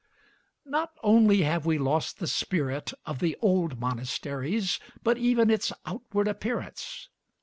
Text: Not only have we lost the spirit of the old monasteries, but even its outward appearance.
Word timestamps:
Not 0.65 0.97
only 1.03 1.43
have 1.43 1.67
we 1.67 1.77
lost 1.77 2.17
the 2.17 2.25
spirit 2.25 2.91
of 3.05 3.19
the 3.19 3.37
old 3.39 3.79
monasteries, 3.79 4.79
but 5.03 5.19
even 5.19 5.51
its 5.51 5.71
outward 5.85 6.27
appearance. 6.27 7.09